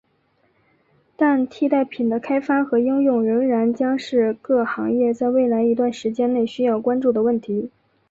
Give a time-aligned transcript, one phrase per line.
[1.15, 7.69] 但替代品的开发和应用仍然将是各行业在未来一段时期内需要关注的问题。